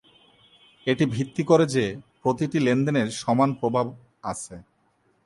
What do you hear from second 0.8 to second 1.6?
এটি ভিত্তি